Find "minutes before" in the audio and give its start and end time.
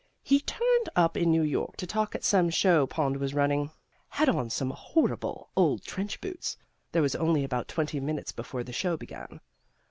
7.99-8.63